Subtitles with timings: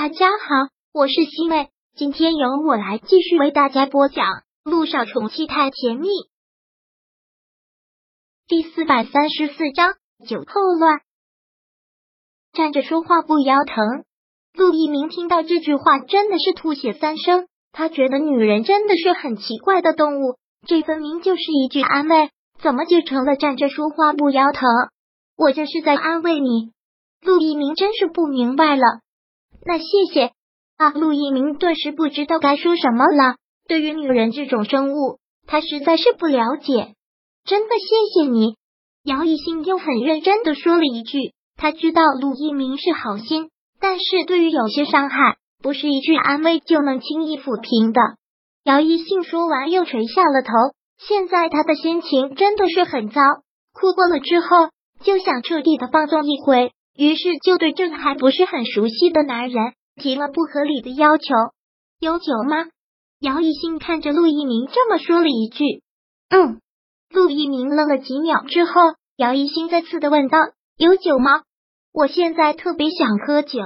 [0.00, 4.26] 大家好，我是西妹，今天由我来继续为大家播讲
[4.62, 6.06] 《陆少宠妻太甜蜜》
[8.46, 11.00] 第四百三十四章酒后乱。
[12.52, 14.04] 站着说话不腰疼。
[14.54, 17.48] 陆一鸣听到这句话，真的是吐血三升。
[17.72, 22.30] 他觉得女人真的是很奇怪的动物，这分明就是一句安慰，
[22.62, 24.62] 怎么就成了站着说话不腰疼？
[25.36, 26.70] 我这是在安慰你。
[27.20, 29.00] 陆一鸣真是不明白了。
[29.68, 30.32] 那谢谢
[30.78, 30.92] 啊！
[30.92, 33.36] 陆一鸣顿时不知道该说什么了。
[33.68, 36.94] 对于女人这种生物，他实在是不了解。
[37.44, 38.56] 真的谢谢你，
[39.04, 41.34] 姚一兴又很认真的说了一句。
[41.58, 48.00] 他知道陆一鸣是好心，但是对于有些伤害，不是一句安慰就能轻易抚平的。
[48.64, 50.50] 姚一兴说完又垂下了头。
[50.96, 53.20] 现在他的心情真的是很糟，
[53.74, 54.46] 哭过了之后
[55.02, 56.72] 就想彻底的放纵一回。
[56.98, 61.32] 于是就对这个还不是很熟悉的男人提了不合理的要求
[62.00, 62.66] ：“有酒吗？”
[63.22, 65.64] 姚一兴看着陆一鸣这么说了一句
[66.28, 66.60] ：“嗯。”
[67.14, 68.72] 陆一鸣愣了几秒之后，
[69.16, 70.38] 姚一兴再次的问道
[70.76, 71.42] ：“有酒吗？”
[71.94, 73.60] 我现在特别想喝酒。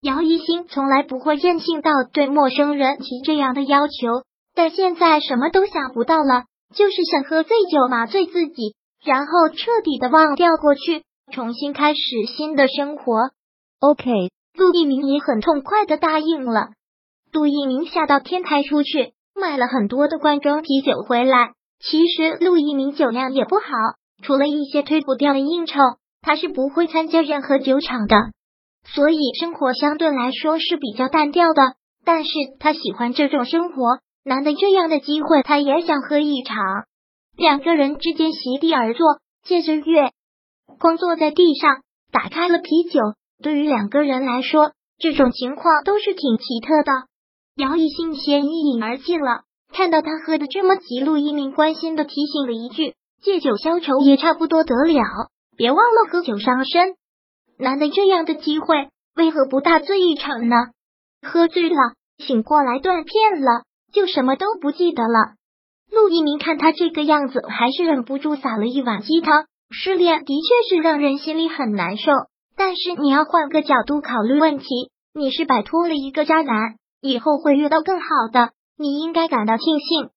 [0.00, 6.44] 姚一兴从来不会任性到对陌生人提这样的要求，但现在什么都想不到了，
[6.74, 11.04] 就是想喝醉酒麻醉自己，然后彻底的忘掉过去。
[11.32, 12.00] 重新开始
[12.36, 13.30] 新的生活。
[13.80, 14.10] OK，
[14.54, 16.68] 陆一鸣也很痛快的答应了。
[17.32, 21.52] 陆一鸣下到天台出去，买了很多的罐装啤酒回来。
[21.80, 23.64] 其实陆一鸣酒量也不好，
[24.22, 25.80] 除了一些推不掉的应酬，
[26.22, 28.16] 他是不会参加任何酒场的。
[28.86, 31.62] 所以生活相对来说是比较单调的。
[32.04, 36.56] 但是他喜欢这种生活，难得这样的机会，他也想喝一场。
[37.36, 39.06] 两个人之间席地而坐，
[39.42, 40.12] 借着月。
[40.78, 43.00] 光坐在地上，打开了啤酒。
[43.42, 46.92] 对于两个人来说，这种情况都是挺奇特的。
[47.56, 55.02] 姚一兴先一饮而尽了，看到他喝的这么急，陆一鸣关心的提醒了一句：“借酒消愁也差不多得了，
[55.56, 56.94] 别忘了喝酒伤身。
[57.58, 60.56] 难得这样的机会，为何不大醉一场呢？
[61.22, 61.76] 喝醉了，
[62.18, 63.62] 醒过来断片了，
[63.92, 65.34] 就什么都不记得了。”
[65.92, 69.46] 陆一鸣看他这个样子，还是忍不住撒了一碗鸡汤。
[69.76, 72.12] 失恋的确是让人心里很难受，
[72.56, 74.66] 但是你要换个角度考虑问题。
[75.12, 80.10] 你是摆脱了一个渣男，以后会遇到更好的，你应该感到庆幸。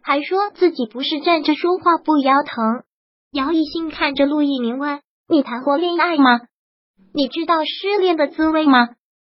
[0.00, 2.84] 还说自己不是站着说话不腰疼。
[3.32, 6.40] 姚一新看着陆一鸣问：“你谈过恋爱吗？
[7.12, 8.90] 你知道失恋的滋味吗？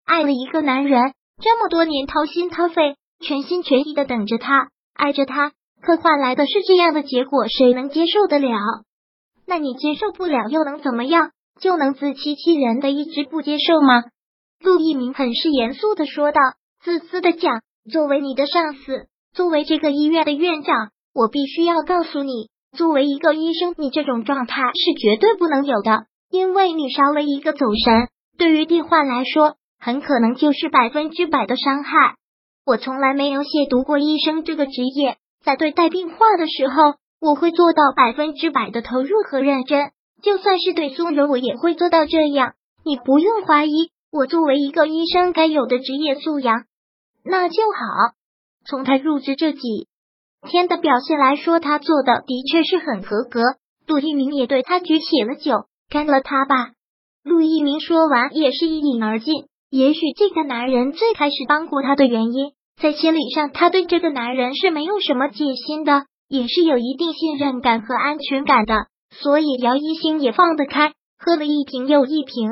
[0.05, 5.51] 爱了一个男人这么多年，掏心掏肺，全心全意的等着他，爱着他，
[5.81, 8.49] 可换来的是这样的结果，谁能接受得了？”
[9.45, 11.31] 那你接受不了又能怎么样？
[11.61, 14.03] 就能自欺欺人的一直不接受吗？
[14.59, 16.41] 陆一鸣很是严肃的说道，
[16.83, 17.61] 自私的讲，
[17.91, 32.15] 作为你的上司，作为这个医院的院长，我必须要告诉你，作为一个医生，你这种状态是绝对不能有的，因为你少了一个走神，对于病患来说，很可能就是百分之百的伤害。
[32.65, 36.95] 我从来没有亵渎过医生这个职业，在对待病患的时候。
[37.23, 39.91] 我会做到百分之百的投入和认真，
[40.21, 42.55] 就算是对苏柔，我也会做到这样。
[42.83, 46.65] 你不用怀疑我作为一个医生该有的职业素养，
[47.23, 48.13] 那就好。
[48.65, 49.87] 从他入职这几
[50.49, 53.39] 天的表现来说，他做的的确是很合格。
[53.87, 56.71] 陆一鸣也对他举起了酒，干了他吧。
[57.23, 59.45] 陆一鸣说完，也是一饮而尽。
[59.69, 62.51] 也许这个男人最开始帮过他的原因，
[62.81, 66.03] 在心理上，他对这个男人是没有什么戒心的。
[66.33, 72.49] 也是有一定信任感和安全感的，所以姚一星也放得开，喝了一瓶又一瓶，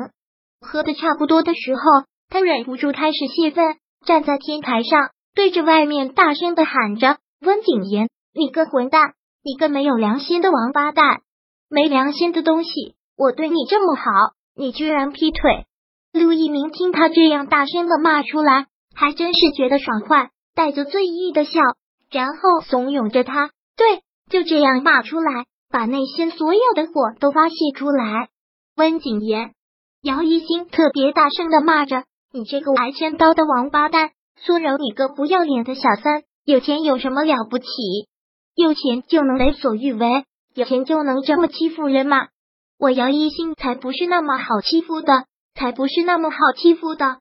[0.60, 1.82] 喝的差不多的时候，
[2.28, 3.74] 他忍不住开始泄愤，
[4.06, 11.22] 站在天台上，对着外面大声的喊着：“温景言，你个混蛋，你个没有良心的王八蛋，
[11.68, 12.94] 没良心的东西！
[13.18, 14.04] 我对你这么好，
[14.54, 15.66] 你居然劈腿！”
[16.14, 21.60] 陆一鸣听他这样大声的骂出来，还真是觉得爽快，带着醉意的笑，
[22.12, 23.50] 然后怂恿着他。
[23.76, 28.28] 对，就这样骂出来，把内心所有的火都发泄出来。
[28.76, 29.52] 温景言、
[30.02, 36.22] 姚一星特别大声的骂着：“你这个挨千刀的王八蛋，苏柔，你个不要脸的小三！
[36.44, 37.66] 有钱有什么了不起？
[38.54, 40.24] 有钱就能为所欲为？
[40.54, 42.28] 有钱就能这么欺负人吗？
[42.78, 47.18] 我姚一星才不是那么好欺负的，才不是那么好欺负的！”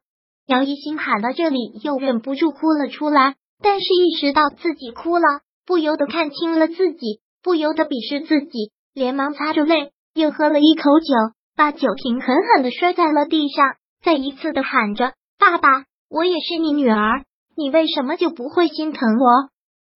[0.47, 5.41] 姚一星喊到这里，又忍不住哭了出来，但是意识到自己哭了。
[5.71, 11.15] 不由得看清了自己，不由得鄙视自己，连忙擦着泪，又喝了一口酒，
[11.55, 17.23] 把酒瓶狠狠的摔在了地上，再一次的喊着：“爸爸，我也是你女儿，
[17.55, 19.47] 你为什么就不会心疼我？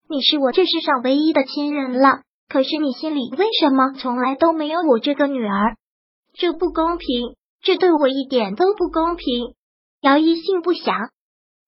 [0.08, 5.76] 你是我这世上唯一的亲人了，可是你心里为什么从来都没有我这个女儿？
[6.36, 9.26] 这不公平，这对我一点都不公平。
[10.00, 10.96] 姚一信不想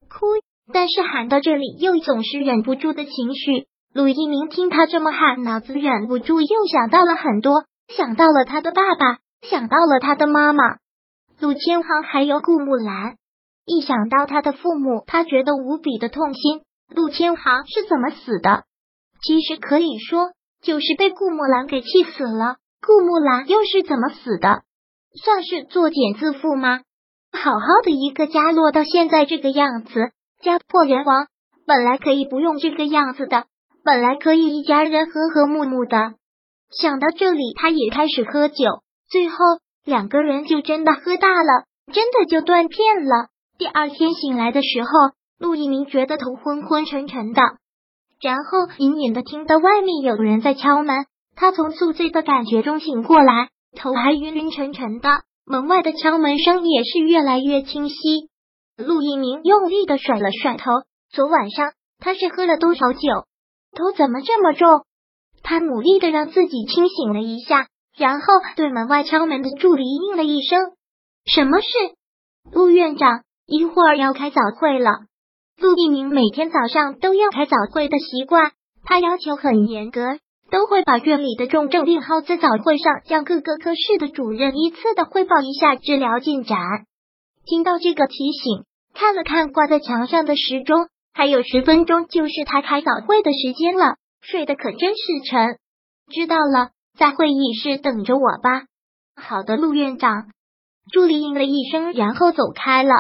[0.08, 0.28] 哭，
[0.72, 3.68] 但是喊到这里又总是忍不住的情绪。
[3.94, 10.78] 陆一鸣听他这么喊，脑子忍不住又想到了很多，想到了他的爸爸，想到了他的妈妈
[11.40, 13.16] 陆千行，还有顾木兰。
[13.66, 16.62] 一想到他的父母，他觉得无比的痛心。
[16.94, 18.64] 陆千行是怎么死的？
[19.22, 20.32] 其实可以说
[20.62, 22.58] 就是被顾木兰给气死了。
[22.82, 24.62] 顾木兰又是怎么死的？
[25.24, 26.82] 算是作茧自缚吗？
[27.34, 30.12] 好好的一个家落到现在这个样子，
[30.42, 31.28] 家破人亡。
[31.66, 33.48] 本来可以不用这个样子的，
[33.88, 36.16] 本来可以一家人和和睦睦的。
[36.78, 38.66] 想到这里，他也开始喝酒。
[39.10, 39.38] 最后
[39.86, 41.64] 两个人就真的喝大了，
[41.94, 43.30] 真的就断片了。
[43.58, 44.90] 第二天醒来的时候，
[45.40, 47.42] 陆一鸣觉得头昏昏沉沉的，
[48.20, 51.06] 然后隐隐的听到外面有人在敲门。
[51.38, 53.48] 他从宿醉的感觉中醒过来，
[53.78, 55.22] 头还晕晕沉沉的。
[55.46, 57.96] 门外的敲门声也是越来越清晰。
[58.76, 60.72] 陆一鸣用力的甩了甩头，
[61.10, 63.00] 昨晚上他是喝了多少酒？
[63.78, 64.84] 头怎么这么重？
[65.44, 68.26] 他努力的让自己清醒了一下，然后
[68.56, 70.60] 对门外敲门的助理应了一声
[71.32, 71.68] ：“什么事？”
[72.52, 73.22] 陆院长。
[73.50, 74.92] 一会儿要开早会了，
[75.58, 78.52] 陆一鸣每天早上都要开早会的习惯，
[78.84, 80.02] 他要求很严格，
[80.52, 86.60] 都会把院里的重症病号在早会上向各个科室的主任依次的汇报一下治疗进展。
[87.46, 95.58] 听到这个提醒，看了看挂在墙上的时钟，还有十分钟就是他开早会的时间了，睡得可真是沉。
[96.14, 98.66] 知道了，在会议室等着我吧。
[99.16, 100.28] 好的，陆院长。
[100.92, 102.94] 助理应了一声，然后走开了。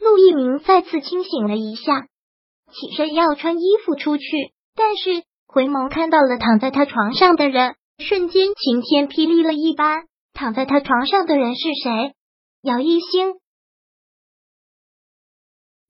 [0.00, 2.06] 陆一鸣再次清醒了一下，
[2.72, 4.24] 起身要穿衣服出去，
[4.74, 10.04] 但是回眸看到了躺在他床上的人，瞬间晴天霹雳了一般。
[10.32, 12.14] 躺在他床上的人是谁？
[12.62, 13.41] 姚一星。